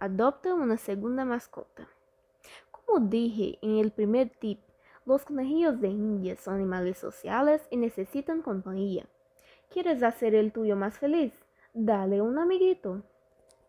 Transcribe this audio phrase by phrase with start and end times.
[0.00, 1.88] Adopta una segunda mascota.
[2.70, 4.60] Como dije en el primer tip,
[5.04, 9.06] los conejillos de India son animales sociales y necesitan compañía.
[9.70, 11.32] ¿Quieres hacer el tuyo más feliz?
[11.74, 13.02] Dale un amiguito.